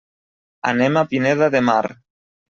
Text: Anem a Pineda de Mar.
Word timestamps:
Anem 0.69 0.97
a 1.01 1.03
Pineda 1.11 1.49
de 1.57 1.61
Mar. 1.67 1.83